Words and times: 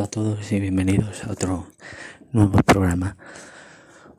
Hola 0.00 0.06
a 0.06 0.10
todos 0.10 0.50
y 0.50 0.60
bienvenidos 0.60 1.24
a 1.24 1.32
otro 1.32 1.66
nuevo 2.32 2.56
programa. 2.62 3.18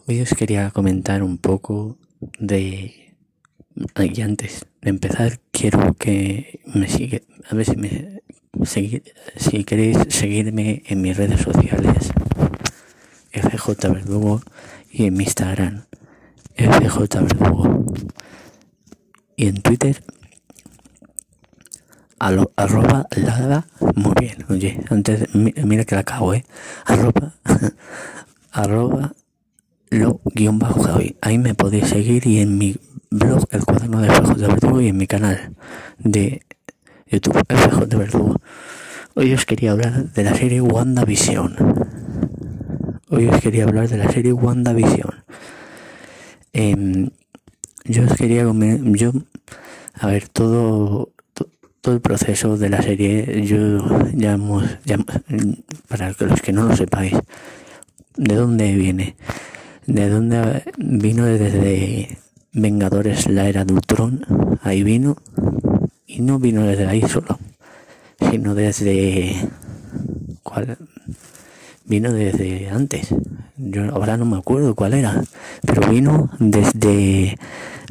Hoy 0.05 0.21
os 0.21 0.29
quería 0.35 0.69
comentar 0.69 1.23
un 1.23 1.39
poco 1.39 1.97
de... 2.37 3.15
Y 3.97 4.21
antes 4.21 4.67
de 4.83 4.91
empezar, 4.91 5.39
quiero 5.49 5.95
que 5.95 6.59
me 6.71 6.87
siga, 6.87 7.21
a 7.49 7.55
ver 7.55 7.65
si 7.65 7.77
me 7.77 8.21
si 8.63 9.63
queréis 9.63 9.97
seguirme 10.09 10.83
en 10.85 11.01
mis 11.01 11.17
redes 11.17 11.41
sociales, 11.41 12.11
FJ 13.31 13.87
Verdugo, 13.91 14.43
y 14.91 15.05
en 15.05 15.15
mi 15.15 15.23
Instagram, 15.23 15.85
FJ 16.57 17.21
Verdugo. 17.21 17.85
Y 19.35 19.47
en 19.47 19.63
Twitter, 19.63 20.03
arroba 22.21 23.07
lada, 23.15 23.65
muy 23.95 24.13
bien, 24.19 24.45
oye, 24.49 24.79
antes, 24.89 25.33
mira 25.33 25.85
que 25.85 25.95
la 25.95 26.03
cago, 26.03 26.35
eh, 26.35 26.45
arroba, 26.85 27.33
arroba 28.51 29.13
lo 29.89 30.21
guion 30.25 30.59
bajo 30.59 30.83
Ahí 31.21 31.37
me 31.39 31.55
podéis 31.55 31.89
seguir 31.89 32.27
y 32.27 32.39
en 32.39 32.59
mi 32.59 32.75
blog, 33.09 33.45
el 33.49 33.65
cuaderno 33.65 34.01
de 34.01 34.09
FJ 34.09 34.35
Verdugo 34.35 34.81
y 34.81 34.89
en 34.89 34.97
mi 34.97 35.07
canal 35.07 35.55
de 35.97 36.43
YouTube, 37.07 37.43
FJ 37.49 37.97
Verdugo. 37.97 38.35
Hoy 39.15 39.33
os 39.33 39.45
quería 39.45 39.71
hablar 39.71 40.13
de 40.13 40.23
la 40.23 40.35
serie 40.35 40.61
WandaVision. 40.61 41.55
Hoy 43.09 43.27
os 43.27 43.41
quería 43.41 43.63
hablar 43.63 43.89
de 43.89 43.97
la 43.97 44.09
serie 44.11 44.31
WandaVision. 44.31 45.23
Eh, 46.53 47.09
yo 47.85 48.03
os 48.03 48.13
quería 48.13 48.43
yo 48.43 49.11
a 49.95 50.07
ver 50.07 50.29
todo 50.29 51.11
todo 51.81 51.95
el 51.95 52.01
proceso 52.01 52.57
de 52.57 52.69
la 52.69 52.81
serie, 52.81 53.43
yo 53.43 53.79
ya 54.13 54.33
hemos, 54.33 54.63
para 55.87 56.13
los 56.19 56.41
que 56.41 56.53
no 56.53 56.63
lo 56.63 56.75
sepáis, 56.75 57.15
¿de 58.15 58.35
dónde 58.35 58.75
viene? 58.75 59.15
¿De 59.87 60.09
dónde 60.09 60.63
vino 60.77 61.25
desde 61.25 62.19
Vengadores 62.53 63.27
la 63.27 63.49
era 63.49 63.65
de 63.65 63.73
Ultron? 63.73 64.25
Ahí 64.61 64.83
vino, 64.83 65.17
y 66.05 66.21
no 66.21 66.37
vino 66.37 66.63
desde 66.63 66.85
ahí 66.85 67.01
solo, 67.01 67.39
sino 68.29 68.53
desde... 68.53 69.49
¿Cuál? 70.43 70.77
Vino 71.85 72.13
desde 72.13 72.69
antes. 72.69 73.13
Yo 73.57 73.85
ahora 73.93 74.17
no 74.17 74.25
me 74.25 74.37
acuerdo 74.37 74.75
cuál 74.75 74.93
era, 74.93 75.23
pero 75.65 75.89
vino 75.89 76.29
desde... 76.39 77.37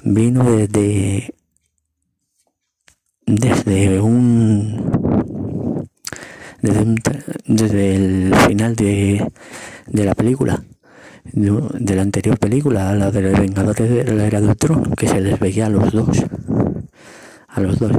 Vino 0.03 0.45
desde 0.45 1.35
desde 3.35 4.01
un 4.01 5.89
desde, 6.63 7.97
el 7.97 8.35
final 8.47 8.77
de, 8.77 9.27
de 9.87 10.05
la 10.05 10.15
película 10.15 10.63
de, 11.25 11.95
la 11.95 12.03
anterior 12.03 12.39
película 12.39 12.95
la 12.95 13.11
de 13.11 13.23
los 13.23 13.39
Vengadores 13.39 13.89
de 13.89 14.15
la 14.15 14.27
Era 14.27 14.41
del 14.41 14.57
Trono 14.57 14.91
que 14.97 15.09
se 15.09 15.21
les 15.21 15.39
veía 15.39 15.67
a 15.67 15.69
los 15.69 15.93
dos 15.93 16.25
a 17.49 17.61
los 17.61 17.79
dos 17.79 17.93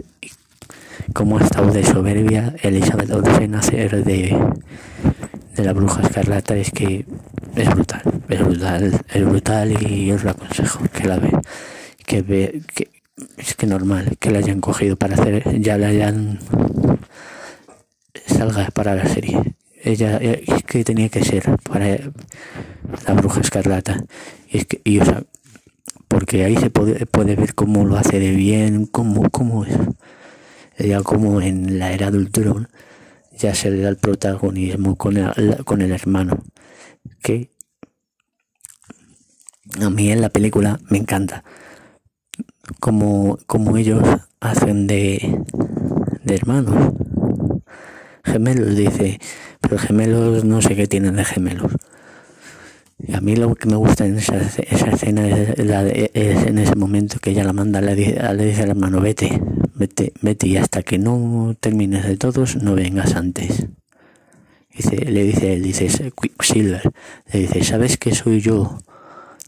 como 1.13 1.37
ha 1.37 1.43
estado 1.43 1.71
de 1.71 1.85
soberbia 1.85 2.53
Elizabeth 2.61 3.11
Olsen 3.11 3.55
hacer 3.55 4.03
de 4.03 4.37
de 5.55 5.63
la 5.63 5.73
bruja 5.73 6.01
escarlata 6.01 6.55
es 6.55 6.71
que 6.71 7.05
es 7.55 7.69
brutal 7.69 8.01
es 8.29 8.39
brutal 8.39 9.01
es 9.13 9.25
brutal 9.25 9.81
y 9.81 10.11
os 10.11 10.23
lo 10.23 10.31
aconsejo 10.31 10.83
que 10.91 11.07
la 11.07 11.17
ve 11.17 11.31
que 12.05 12.21
ve 12.21 12.61
que, 12.73 13.00
que 13.61 13.67
normal 13.67 14.17
que 14.19 14.31
la 14.31 14.39
hayan 14.39 14.59
cogido 14.59 14.95
para 14.95 15.13
hacer, 15.13 15.61
ya 15.61 15.77
la 15.77 15.89
hayan 15.89 16.39
salga 18.25 18.71
para 18.71 18.95
la 18.95 19.05
serie. 19.05 19.37
Ella 19.83 20.17
es 20.17 20.63
que 20.63 20.83
tenía 20.83 21.09
que 21.09 21.23
ser 21.23 21.43
para 21.69 21.85
la 23.05 23.13
bruja 23.13 23.39
escarlata. 23.41 24.03
Y 24.49 24.57
es 24.57 24.65
que, 24.65 24.81
y, 24.83 24.99
o 24.99 25.05
sea, 25.05 25.25
porque 26.07 26.43
ahí 26.43 26.57
se 26.57 26.71
puede, 26.71 27.05
puede 27.05 27.35
ver 27.35 27.53
cómo 27.53 27.85
lo 27.85 27.97
hace 27.97 28.17
de 28.19 28.31
bien, 28.31 28.87
cómo, 28.87 29.29
cómo 29.29 29.63
es. 29.63 29.77
Como 31.03 31.39
en 31.39 31.77
la 31.77 31.91
era 31.91 32.09
del 32.09 32.21
Ultron 32.21 32.67
ya 33.37 33.53
se 33.53 33.69
le 33.69 33.83
da 33.83 33.89
el 33.89 33.97
protagonismo 33.97 34.95
con 34.95 35.17
el, 35.17 35.63
con 35.65 35.83
el 35.83 35.91
hermano. 35.91 36.43
Que 37.21 37.51
a 39.79 39.91
mí 39.91 40.11
en 40.11 40.21
la 40.21 40.29
película 40.29 40.79
me 40.89 40.97
encanta 40.97 41.43
como, 42.79 43.37
como 43.47 43.77
ellos 43.77 44.03
hacen 44.39 44.87
de, 44.87 45.43
de 46.23 46.35
hermanos. 46.35 46.93
Gemelos, 48.23 48.75
dice, 48.75 49.19
pero 49.59 49.77
gemelos 49.77 50.43
no 50.43 50.61
sé 50.61 50.75
qué 50.75 50.87
tienen 50.87 51.15
de 51.15 51.25
gemelos. 51.25 51.71
Y 52.99 53.13
a 53.13 53.21
mí 53.21 53.35
lo 53.35 53.55
que 53.55 53.67
me 53.67 53.75
gusta 53.75 54.05
en 54.05 54.17
esa, 54.17 54.37
esa 54.37 54.89
escena 54.91 55.27
es, 55.27 55.57
la 55.65 55.87
es, 55.87 56.45
en 56.45 56.59
ese 56.59 56.75
momento 56.75 57.17
que 57.19 57.31
ella 57.31 57.43
la 57.43 57.53
manda, 57.53 57.81
le, 57.81 57.95
le 57.95 58.45
dice 58.45 58.63
al 58.63 58.69
hermano, 58.69 59.01
vete, 59.01 59.41
vete, 59.73 60.13
vete 60.21 60.47
y 60.47 60.57
hasta 60.57 60.83
que 60.83 60.99
no 60.99 61.55
termines 61.59 62.05
de 62.05 62.17
todos, 62.17 62.57
no 62.57 62.75
vengas 62.75 63.15
antes. 63.15 63.65
Dice, 64.75 64.95
le 64.97 65.23
dice 65.23 65.53
él, 65.53 65.63
dice 65.63 65.89
Silver, 66.39 66.91
le 67.33 67.39
dice, 67.39 67.63
¿sabes 67.63 67.97
que 67.97 68.13
soy 68.13 68.39
yo 68.39 68.77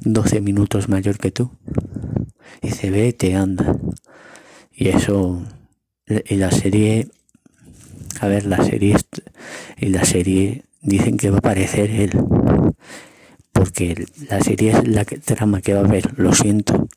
12 0.01 0.41
minutos 0.41 0.89
mayor 0.89 1.17
que 1.17 1.31
tú? 1.31 1.51
Dice, 2.63 2.89
vete, 2.91 3.35
anda. 3.35 3.75
Y 4.71 4.87
eso, 4.87 5.43
y 6.07 6.35
la 6.37 6.49
serie, 6.49 7.09
a 8.21 8.27
ver, 8.27 8.45
la 8.45 8.63
serie, 8.63 8.95
y 9.77 9.87
la 9.87 10.05
serie 10.05 10.63
dicen 10.81 11.17
que 11.17 11.29
va 11.29 11.35
a 11.35 11.39
aparecer 11.39 11.91
él. 11.91 12.11
Porque 13.51 14.05
la 14.29 14.39
serie 14.39 14.71
es 14.71 14.87
la 14.87 15.03
trama 15.03 15.61
que 15.61 15.73
va 15.73 15.81
a 15.81 15.85
haber, 15.85 16.17
lo 16.17 16.33
siento. 16.33 16.87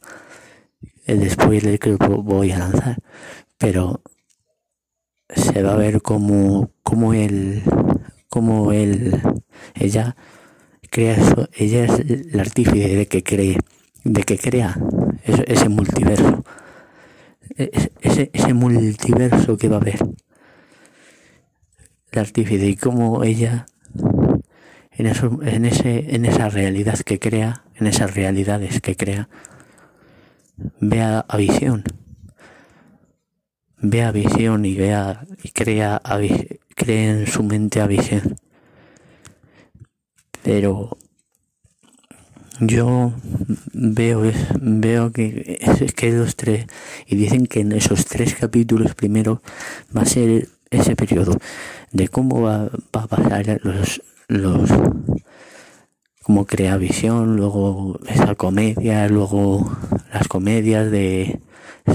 El 1.05 1.29
spoiler 1.29 1.81
que 1.81 1.97
voy 1.97 2.53
a 2.53 2.59
lanzar. 2.59 2.99
Pero 3.59 4.03
se 5.29 5.63
va 5.65 5.73
a 5.73 5.77
ver 5.77 6.01
como, 6.01 6.71
como 6.85 7.13
él, 7.13 7.65
como 8.29 8.71
él, 8.71 9.21
ella 9.75 10.15
crea 10.91 11.17
eso, 11.17 11.49
ella 11.55 11.85
es 11.87 11.99
el 11.99 12.39
artífice 12.39 12.95
de 12.97 13.07
que 13.07 13.25
cree, 13.25 13.59
de 14.05 14.23
que 14.23 14.39
crea 14.39 14.79
ese, 15.27 15.69
multiverso, 15.69 16.45
ese, 17.57 18.31
ese 18.33 18.55
multiverso 18.55 19.57
que 19.57 19.69
va 19.69 19.77
a 19.77 19.81
haber. 19.81 19.99
La 22.13 22.23
artífice 22.23 22.67
y 22.67 22.77
cómo 22.77 23.25
ella 23.25 23.67
en, 24.93 25.07
eso, 25.07 25.39
en, 25.43 25.65
ese, 25.65 26.15
en 26.15 26.25
esa 26.25 26.49
realidad 26.49 26.99
que 27.01 27.19
crea, 27.19 27.65
en 27.75 27.87
esas 27.87 28.15
realidades 28.15 28.81
que 28.81 28.97
crea, 28.97 29.29
vea 30.81 31.21
a 31.21 31.37
visión. 31.37 31.85
Vea 33.79 34.11
visión 34.11 34.65
y 34.65 34.75
vea 34.75 35.27
y 35.43 35.51
crea, 35.51 36.01
a, 36.03 36.19
crea 36.75 37.11
en 37.11 37.27
su 37.27 37.43
mente 37.43 37.81
a 37.81 37.87
visión. 37.87 38.37
Pero 40.43 40.97
yo 42.61 43.13
veo 43.73 44.23
veo 44.61 45.13
que 45.13 45.59
es 45.61 45.93
que 45.93 46.13
los 46.13 46.37
tres 46.37 46.67
y 47.07 47.17
dicen 47.17 47.47
que 47.47 47.61
en 47.61 47.73
esos 47.73 48.07
tres 48.07 48.35
capítulos 48.35 48.95
primero 48.95 49.43
va 49.97 50.03
a 50.03 50.07
ser 50.07 50.49
ese 50.71 50.97
periodo 50.97 51.39
de 51.93 52.09
cómo 52.09 52.43
va, 52.43 52.71
a 52.93 53.07
pasar 53.07 53.61
los 53.63 54.03
los 54.29 54.71
cómo 56.23 56.47
crea 56.47 56.77
visión 56.77 57.37
luego 57.37 58.01
esa 58.09 58.35
comedia 58.35 59.09
luego 59.09 59.71
las 60.13 60.27
comedias 60.27 60.91
de 60.91 61.41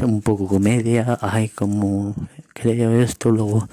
un 0.03 0.21
poco 0.21 0.47
comedia 0.47 1.17
hay 1.21 1.49
como 1.49 2.15
creo 2.53 3.01
esto 3.01 3.31
luego 3.31 3.67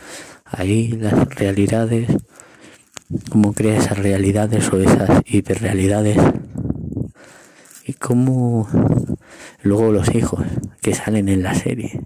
ahí 0.45 0.89
las 0.93 1.29
realidades 1.35 2.09
cómo 3.31 3.53
crea 3.53 3.79
esas 3.79 3.99
realidades 3.99 4.73
o 4.73 4.81
esas 4.81 5.23
hiperrealidades 5.27 6.19
y 7.99 7.99
cómo 7.99 8.69
luego 9.63 9.93
los 9.93 10.15
hijos 10.15 10.45
que 10.81 10.95
salen 10.95 11.29
en 11.29 11.43
la 11.43 11.55
serie 11.55 12.03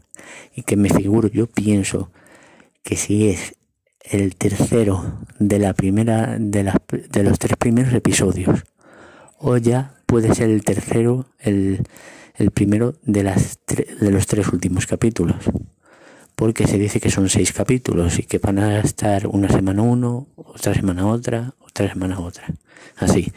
y 0.55 0.63
que 0.63 0.77
me 0.77 0.89
figuro, 0.89 1.29
yo 1.29 1.47
pienso 1.47 2.11
que 2.83 2.97
si 2.97 3.29
es 3.29 3.57
el 4.01 4.37
tercero 4.37 5.21
de 5.39 5.59
la 5.59 5.75
primera 5.75 6.37
de, 6.39 6.65
las, 6.65 6.77
de 6.89 7.23
los 7.23 7.39
tres 7.39 7.57
primeros 7.57 7.93
episodios 7.95 8.65
o 9.39 9.57
ya 9.57 9.95
puede 10.07 10.35
ser 10.35 10.51
el 10.51 10.65
tercero 10.65 11.27
el, 11.39 11.83
el 12.37 12.51
primero 12.51 12.95
de 13.03 13.23
las 13.23 13.59
de 13.67 14.11
los 14.11 14.27
tres 14.27 14.49
últimos 14.49 14.87
capítulos. 14.87 15.37
Porque 16.35 16.67
se 16.67 16.79
dice 16.79 16.99
que 16.99 17.11
son 17.11 17.29
seis 17.29 17.53
capítulos 17.53 18.19
y 18.19 18.23
que 18.23 18.39
van 18.39 18.59
a 18.59 18.81
estar 18.81 19.27
una 19.27 19.49
semana 19.49 19.83
uno 19.83 20.29
otra 20.37 20.75
semana 20.75 21.07
otra 21.07 21.55
otra 21.61 21.89
semana 21.89 22.19
otra. 22.19 22.47
Así 22.97 23.33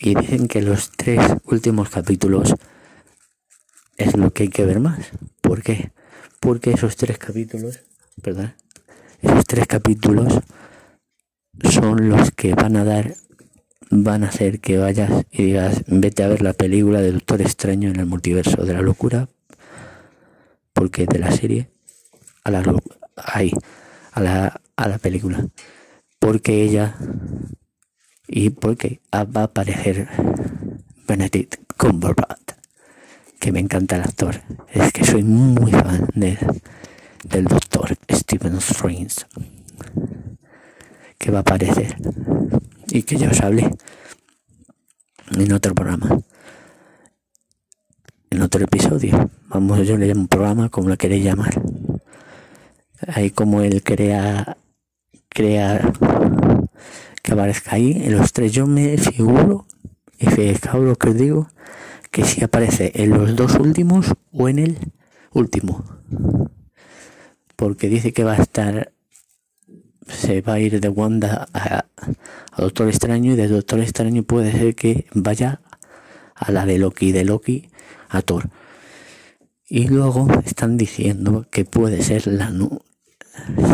y 0.00 0.14
dicen 0.14 0.48
que 0.48 0.62
los 0.62 0.90
tres 0.92 1.20
últimos 1.44 1.90
capítulos 1.90 2.54
es 3.98 4.16
lo 4.16 4.32
que 4.32 4.44
hay 4.44 4.48
que 4.48 4.64
ver 4.64 4.80
más. 4.80 5.10
¿Por 5.42 5.62
qué? 5.62 5.92
Porque 6.40 6.70
esos 6.70 6.96
tres 6.96 7.18
capítulos, 7.18 7.80
¿verdad? 8.16 8.54
esos 9.22 9.44
tres 9.46 9.66
capítulos 9.66 10.40
son 11.70 12.08
los 12.08 12.30
que 12.30 12.54
van 12.54 12.76
a 12.76 12.84
dar, 12.84 13.14
van 13.90 14.24
a 14.24 14.28
hacer 14.28 14.60
que 14.60 14.78
vayas 14.78 15.26
y 15.30 15.44
digas, 15.44 15.82
vete 15.86 16.22
a 16.22 16.28
ver 16.28 16.42
la 16.42 16.54
película 16.54 17.00
de 17.02 17.12
Doctor 17.12 17.42
Extraño 17.42 17.90
en 17.90 18.00
el 18.00 18.06
multiverso 18.06 18.64
de 18.64 18.72
la 18.72 18.80
locura, 18.80 19.28
porque 20.72 21.06
de 21.06 21.18
la 21.18 21.32
serie 21.32 21.68
a 22.44 22.50
la 22.50 22.62
ahí, 23.16 23.52
a 24.12 24.20
la, 24.22 24.60
a 24.76 24.88
la 24.88 24.96
película, 24.96 25.46
porque 26.18 26.62
ella 26.62 26.96
y 28.32 28.50
porque 28.50 29.00
va 29.12 29.40
a 29.40 29.44
aparecer 29.44 30.08
Benedict 31.08 31.56
Cumberbatch, 31.76 32.54
que 33.40 33.50
me 33.50 33.58
encanta 33.58 33.96
el 33.96 34.02
actor, 34.02 34.40
es 34.72 34.92
que 34.92 35.04
soy 35.04 35.24
muy 35.24 35.72
fan 35.72 36.06
de, 36.14 36.38
del 37.24 37.44
doctor 37.46 37.96
Stephen 38.08 38.54
Strange 38.58 39.26
que 41.18 41.32
va 41.32 41.38
a 41.38 41.40
aparecer 41.40 41.96
y 42.92 43.02
que 43.02 43.16
ya 43.16 43.30
os 43.30 43.40
hablé 43.40 43.68
en 45.32 45.52
otro 45.52 45.74
programa, 45.74 46.20
en 48.30 48.42
otro 48.42 48.62
episodio. 48.62 49.28
Vamos, 49.48 49.86
yo 49.86 49.96
le 49.96 50.06
llamo 50.06 50.28
programa 50.28 50.68
como 50.68 50.88
lo 50.88 50.96
queréis 50.96 51.24
llamar. 51.24 51.60
Ahí 53.08 53.30
como 53.30 53.60
él 53.60 53.82
crea, 53.82 54.56
crea 55.28 55.92
aparezca 57.32 57.76
ahí 57.76 57.92
en 58.04 58.16
los 58.16 58.32
tres. 58.32 58.52
Yo 58.52 58.66
me 58.66 58.96
figuro, 58.98 59.66
y 60.18 60.26
fijaos 60.26 60.84
lo 60.84 60.96
que 60.96 61.12
digo, 61.14 61.48
que 62.10 62.24
si 62.24 62.42
aparece 62.42 62.92
en 62.94 63.10
los 63.10 63.36
dos 63.36 63.54
últimos 63.54 64.14
o 64.32 64.48
en 64.48 64.58
el 64.58 64.78
último. 65.32 65.84
Porque 67.56 67.88
dice 67.88 68.12
que 68.12 68.24
va 68.24 68.32
a 68.32 68.42
estar 68.42 68.92
se 70.10 70.40
va 70.40 70.54
a 70.54 70.60
ir 70.60 70.80
de 70.80 70.88
Wanda 70.88 71.48
a, 71.54 71.84
Doctor 72.56 72.88
Extraño 72.88 73.32
y 73.32 73.36
de 73.36 73.48
Doctor 73.48 73.80
Extraño 73.80 74.22
puede 74.22 74.52
ser 74.52 74.74
que 74.74 75.06
vaya 75.14 75.60
a 76.34 76.52
la 76.52 76.66
de 76.66 76.78
Loki, 76.78 77.12
de 77.12 77.24
Loki 77.24 77.70
a 78.08 78.22
Thor. 78.22 78.50
Y 79.68 79.88
luego 79.88 80.26
están 80.44 80.76
diciendo 80.76 81.46
que 81.50 81.64
puede 81.64 82.02
ser 82.02 82.26
la 82.26 82.52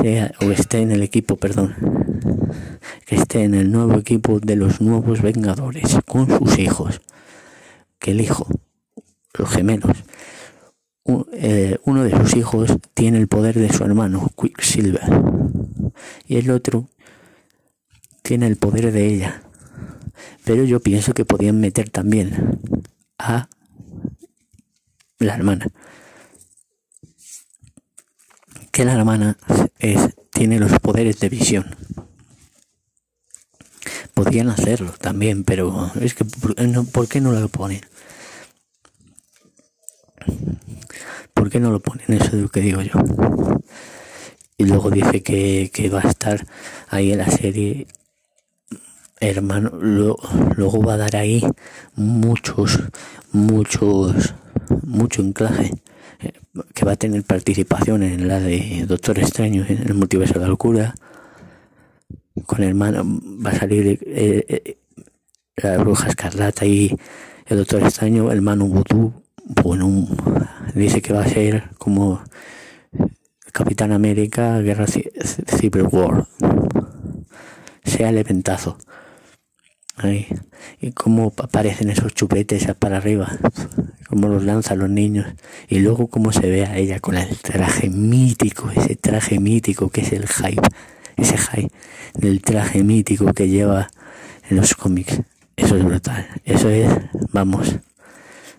sea 0.03 0.33
o 0.41 0.51
esté 0.51 0.81
en 0.81 0.91
el 0.91 1.03
equipo, 1.03 1.37
perdón, 1.37 1.75
que 3.05 3.17
esté 3.17 3.45
en 3.45 3.55
el 3.55 3.71
nuevo 3.71 3.95
equipo 3.95 4.41
de 4.41 4.57
los 4.57 4.81
nuevos 4.81 5.23
Vengadores 5.23 5.99
con 6.07 6.29
sus 6.29 6.59
hijos. 6.59 7.01
Que 7.99 8.13
el 8.13 8.21
hijo, 8.21 8.47
los 9.35 9.49
gemelos, 9.49 10.05
eh, 11.33 11.79
uno 11.85 12.05
de 12.05 12.11
sus 12.11 12.37
hijos 12.37 12.77
tiene 12.95 13.19
el 13.19 13.29
poder 13.29 13.55
de 13.55 13.73
su 13.73 13.85
hermano, 13.85 14.31
Quicksilver 14.37 15.01
y 16.27 16.37
el 16.37 16.51
otro 16.51 16.89
tiene 18.23 18.47
el 18.47 18.57
poder 18.57 18.93
de 18.93 19.07
ella. 19.07 19.43
Pero 20.45 20.65
yo 20.65 20.81
pienso 20.81 21.15
que 21.15 21.25
podían 21.25 21.61
meter 21.61 21.91
también 21.91 22.61
a 23.19 23.49
la 25.19 25.35
hermana. 25.35 25.67
Que 28.73 28.85
la 28.85 28.95
hermana 28.95 29.37
es, 29.79 30.15
tiene 30.31 30.59
los 30.59 30.79
poderes 30.81 31.21
de 31.21 31.29
visión. 31.29 31.77
Podrían 34.17 34.49
hacerlo 34.49 34.93
también, 34.99 35.45
pero 35.45 35.93
es 36.01 36.15
que 36.15 36.25
¿por 36.25 37.07
qué 37.07 37.21
no 37.21 37.33
lo 37.33 37.49
ponen? 37.49 37.83
¿Por 41.35 41.51
qué 41.51 41.61
no 41.61 41.71
lo 41.71 41.81
ponen? 41.81 42.07
Eso 42.09 42.25
es 42.25 42.33
lo 42.35 42.49
que 42.49 42.61
digo 42.61 42.81
yo 42.81 42.95
y 44.59 44.65
luego 44.65 44.91
dice 44.91 45.23
que, 45.23 45.91
va 45.93 46.01
a 46.01 46.09
estar 46.09 46.47
ahí 46.89 47.13
en 47.13 47.19
la 47.19 47.31
serie 47.31 47.87
hermano 49.21 49.71
luego, 49.81 50.83
va 50.83 50.95
a 50.95 50.99
dar 50.99 51.17
ahí 51.17 51.43
muchos 51.95 52.81
muchos 53.33 54.35
mucho 54.83 55.23
enclaje 55.23 55.73
eh, 56.21 56.33
que 56.75 56.85
va 56.85 56.93
a 56.93 56.97
tener 56.97 57.23
participación 57.25 58.03
en 58.03 58.29
la 58.29 58.41
de 58.41 58.85
Doctor 58.87 59.19
Extraño 59.19 59.65
en 59.69 59.83
el 59.83 59.95
multiverso 59.95 60.35
de 60.35 60.41
la 60.41 60.49
locura 60.49 60.95
con 62.47 62.63
hermano 62.63 63.05
va 63.45 63.51
a 63.51 63.59
salir 63.59 63.99
eh, 64.07 64.45
eh, 64.49 64.79
la 65.57 65.79
bruja 65.79 66.09
escarlata 66.09 66.65
y 66.65 66.97
el 67.47 67.59
Doctor 67.59 67.83
Extraño 67.83 68.31
hermano 68.33 68.67
Voodoo 68.67 69.13
bueno 69.45 70.09
dice 70.75 71.01
que 71.03 71.13
va 71.13 71.23
a 71.23 71.29
ser 71.29 71.71
como 71.79 72.23
Capitán 73.57 73.91
América, 73.93 74.61
Guerra 74.61 74.87
Civil 74.87 75.89
War. 75.91 76.27
Sea 77.85 78.11
el 78.11 78.19
eventazo. 78.19 78.77
Ahí. 79.97 80.29
Y 80.79 80.93
cómo 80.93 81.33
aparecen 81.39 81.89
esos 81.89 82.13
chupetes 82.13 82.67
para 82.79 82.99
arriba. 82.99 83.39
Cómo 84.11 84.29
los 84.29 84.45
lanzan 84.45 84.81
los 84.81 84.91
niños. 84.91 85.25
Y 85.71 85.79
luego 85.79 86.09
cómo 86.09 86.33
se 86.33 86.51
ve 86.51 86.67
a 86.67 86.77
ella 86.77 87.01
con 87.01 87.17
el 87.17 87.35
traje 87.39 87.89
mítico, 87.89 88.71
ese 88.71 88.95
traje 88.95 89.41
mítico 89.41 89.89
que 89.89 90.03
es 90.03 90.13
el 90.13 90.29
hype. 90.29 90.61
Ese 91.17 91.39
hype 91.39 91.73
del 92.15 92.43
traje 92.43 92.83
mítico 92.83 93.33
que 93.33 93.49
lleva 93.49 93.89
en 94.49 94.57
los 94.57 94.75
cómics. 94.75 95.21
Eso 95.57 95.77
es 95.77 95.85
brutal. 95.85 96.29
Eso 96.45 96.69
es, 96.69 96.91
vamos, 97.33 97.77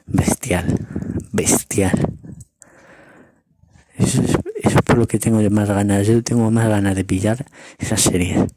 bestial. 0.07 0.79
Bestial. 1.31 2.13
Eso 3.97 4.21
es 4.21 4.37
eso 4.67 4.79
es 4.79 4.83
por 4.83 4.97
lo 4.97 5.07
que 5.07 5.19
tengo 5.19 5.39
yo 5.41 5.49
más 5.49 5.69
ganas. 5.69 6.07
Yo 6.07 6.21
tengo 6.23 6.51
más 6.51 6.67
ganas 6.67 6.95
de 6.95 7.05
pillar 7.05 7.45
esa 7.77 7.95
serie. 7.95 8.47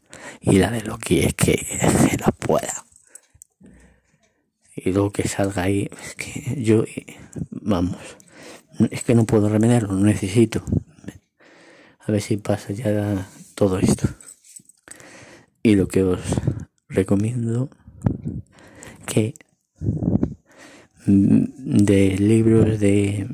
Y 0.41 0.57
la 0.57 0.71
de 0.71 0.81
Loki 0.81 1.19
es 1.19 1.33
que, 1.35 1.53
es 1.53 2.19
la 2.19 2.31
pueda. 2.31 2.85
Y 4.75 4.91
luego 4.91 5.11
que 5.11 5.27
salga 5.27 5.63
ahí, 5.63 5.89
es 6.03 6.15
que 6.15 6.61
yo, 6.63 6.85
vamos, 7.49 7.97
es 8.89 9.03
que 9.03 9.13
no 9.13 9.25
puedo 9.25 9.47
remediarlo, 9.47 9.93
lo 9.93 9.99
necesito. 9.99 10.63
A 11.99 12.11
ver 12.11 12.21
si 12.21 12.37
pasa 12.37 12.73
ya 12.73 13.27
todo 13.61 13.77
esto. 13.77 14.07
Y 15.61 15.75
lo 15.75 15.87
que 15.87 16.01
os 16.01 16.19
recomiendo 16.89 17.69
que 19.05 19.35
mm, 21.05 21.43
de 21.85 22.17
libros 22.17 22.79
de 22.79 23.27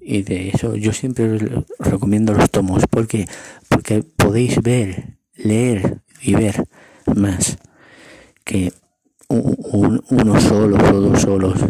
y 0.00 0.22
de 0.22 0.48
eso 0.48 0.74
yo 0.74 0.92
siempre 0.92 1.30
os 1.32 1.42
recomiendo 1.78 2.32
los 2.34 2.50
tomos. 2.50 2.88
Porque 2.90 3.28
porque 3.68 4.02
podéis 4.02 4.60
ver 4.60 5.18
leer 5.36 6.00
y 6.22 6.34
ver 6.34 6.66
más 7.14 7.56
que 8.42 8.72
uno 9.28 10.40
solo 10.40 10.76
o 10.76 11.00
dos 11.00 11.22
solos. 11.22 11.60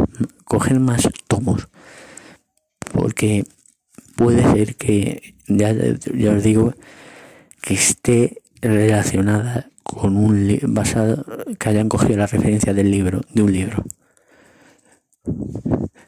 Coger 0.47 0.81
más 0.81 1.07
tomos. 1.27 1.69
Porque 2.91 3.45
puede 4.17 4.51
ser 4.51 4.77
que 4.77 5.35
ya, 5.47 5.75
ya 5.75 6.33
os 6.33 6.43
digo 6.43 6.73
que 7.69 7.75
esté 7.75 8.41
relacionada 8.63 9.69
con 9.83 10.17
un 10.17 10.59
basado 10.69 11.27
que 11.59 11.69
hayan 11.69 11.91
cogido 11.91 12.17
la 12.17 12.27
referencia 12.27 12.73
del 12.73 12.91
libro 12.91 13.21
de 13.35 13.43
un 13.43 13.53
libro 13.53 13.85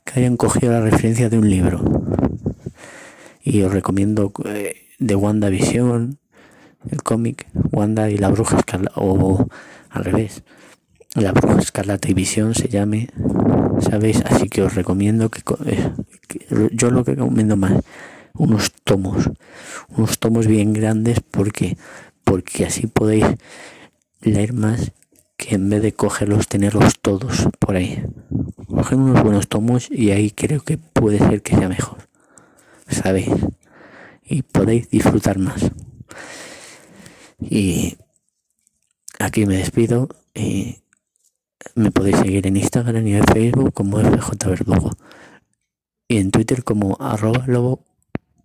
que 0.06 0.20
hayan 0.20 0.38
cogido 0.38 0.72
la 0.72 0.80
referencia 0.80 1.28
de 1.28 1.36
un 1.36 1.50
libro 1.50 1.84
y 3.42 3.60
os 3.60 3.74
recomiendo 3.74 4.32
eh, 4.46 4.74
de 4.98 5.14
WandaVision, 5.14 6.18
el 6.90 7.02
cómic 7.02 7.46
Wanda 7.72 8.08
y 8.08 8.16
la 8.16 8.28
bruja 8.28 8.56
escarlata, 8.56 8.94
o 8.96 9.46
al 9.90 10.04
revés, 10.04 10.42
la 11.14 11.32
bruja 11.32 11.58
escarlata 11.58 12.10
y 12.10 12.14
visión 12.14 12.54
se 12.54 12.68
llame, 12.68 13.10
¿sabéis? 13.80 14.22
Así 14.24 14.48
que 14.48 14.62
os 14.62 14.74
recomiendo 14.74 15.30
eh, 15.66 15.90
que, 16.26 16.46
yo 16.72 16.90
lo 16.90 17.04
que 17.04 17.16
recomiendo 17.16 17.58
más, 17.58 17.82
unos 18.40 18.72
tomos, 18.84 19.30
unos 19.88 20.18
tomos 20.18 20.46
bien 20.46 20.72
grandes 20.72 21.20
porque, 21.20 21.76
porque 22.24 22.66
así 22.66 22.86
podéis 22.86 23.26
leer 24.20 24.52
más 24.52 24.92
que 25.36 25.54
en 25.54 25.70
vez 25.70 25.82
de 25.82 25.92
cogerlos, 25.92 26.48
tenerlos 26.48 26.98
todos 27.00 27.48
por 27.58 27.76
ahí. 27.76 28.04
Coger 28.66 28.98
unos 28.98 29.22
buenos 29.22 29.48
tomos 29.48 29.90
y 29.90 30.10
ahí 30.10 30.30
creo 30.30 30.62
que 30.62 30.78
puede 30.78 31.18
ser 31.18 31.42
que 31.42 31.56
sea 31.56 31.68
mejor 31.68 32.10
sabéis 32.90 33.30
y 34.24 34.42
podéis 34.42 34.90
disfrutar 34.90 35.38
más. 35.38 35.70
Y 37.40 37.96
aquí 39.18 39.46
me 39.46 39.56
despido 39.56 40.08
y 40.34 40.82
me 41.74 41.90
podéis 41.90 42.18
seguir 42.18 42.46
en 42.46 42.56
Instagram 42.56 43.06
y 43.06 43.14
en 43.14 43.24
Facebook 43.24 43.72
como 43.72 43.98
FJ 43.98 44.32
y 46.08 46.16
en 46.18 46.30
Twitter 46.30 46.64
como 46.64 46.96
arroba 47.00 47.44
lobo 47.46 47.84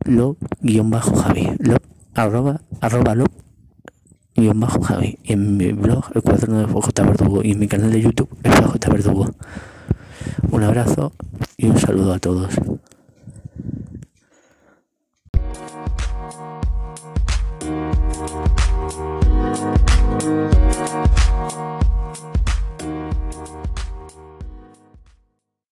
lo 0.06 0.38
guion 0.62 0.90
bajo 0.90 1.16
Javi 1.16 1.50
lo, 1.60 1.78
arroba 2.14 2.62
arroba 2.80 3.16
lo 3.16 3.26
guion 4.36 4.60
bajo 4.60 4.82
Javi. 4.82 5.18
En 5.24 5.58
mi 5.58 5.72
blog 5.72 6.06
el 6.14 6.22
cuaderno 6.22 6.60
de 6.60 6.68
FJ 6.68 7.02
Verdugo. 7.04 7.42
Y 7.44 7.52
en 7.52 7.60
mi 7.60 7.68
canal 7.68 7.92
de 7.92 8.02
YouTube 8.02 8.30
FJ 8.44 8.90
Verdugo. 8.92 9.30
Un 10.52 10.64
abrazo 10.64 11.14
y 11.58 11.68
un 11.68 11.80
saludo 11.80 12.14
a 12.14 12.20
todos 12.20 12.54